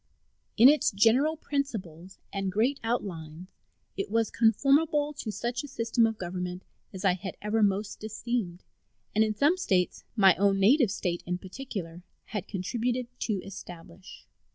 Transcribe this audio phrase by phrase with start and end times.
[0.57, 3.49] In its general principles and great outlines
[3.95, 8.63] it was conformable to such a system of government as I had ever most esteemed,
[9.13, 14.25] and in some States, my own native State in particular, had contributed to establish.